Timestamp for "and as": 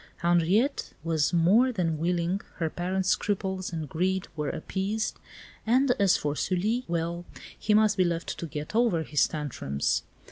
5.63-6.17